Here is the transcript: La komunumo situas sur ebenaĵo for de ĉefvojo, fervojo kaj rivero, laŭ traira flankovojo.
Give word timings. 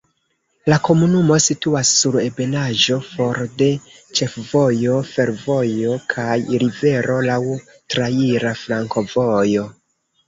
La 0.71 0.77
komunumo 0.85 1.35
situas 1.47 1.89
sur 1.97 2.15
ebenaĵo 2.21 2.97
for 3.09 3.37
de 3.59 3.67
ĉefvojo, 4.21 4.97
fervojo 5.13 6.01
kaj 6.15 6.33
rivero, 6.65 7.23
laŭ 7.31 7.39
traira 7.97 8.59
flankovojo. 8.67 9.73